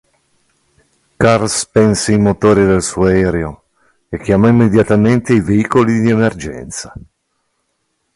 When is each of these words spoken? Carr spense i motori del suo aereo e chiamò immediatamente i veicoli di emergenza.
Carr 1.23 1.41
spense 1.47 2.11
i 2.11 2.17
motori 2.17 2.65
del 2.65 2.81
suo 2.81 3.05
aereo 3.05 3.65
e 4.09 4.17
chiamò 4.19 4.47
immediatamente 4.47 5.31
i 5.33 5.41
veicoli 5.41 5.99
di 6.01 6.09
emergenza. 6.09 6.91